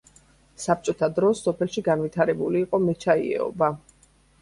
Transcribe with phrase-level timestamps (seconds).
[0.63, 3.75] საბჭოთა დროს სოფელში განვითარებული იყო მეჩაიეობა.